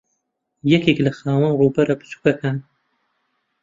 [0.73, 2.57] یەکێکە لە خاوەن ڕووبەرە بچووکەکان